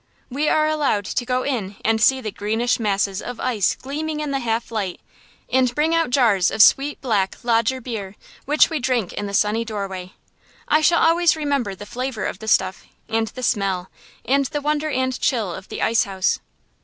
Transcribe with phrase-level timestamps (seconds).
[0.31, 4.31] We are allowed to go in and see the greenish masses of ice gleaming in
[4.31, 4.99] the half light,
[5.47, 9.63] and bring out jars of sweet, black "lager beer," which we drink in the sunny
[9.63, 10.13] doorway.
[10.67, 13.91] I shall always remember the flavor of the stuff, and the smell,
[14.25, 16.39] and the wonder and chill of the ice house.